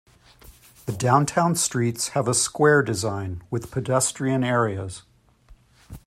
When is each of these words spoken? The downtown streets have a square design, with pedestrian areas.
The 0.87 0.93
downtown 0.93 1.53
streets 1.53 2.07
have 2.17 2.27
a 2.27 2.33
square 2.33 2.81
design, 2.81 3.43
with 3.51 3.69
pedestrian 3.69 4.43
areas. 4.43 5.03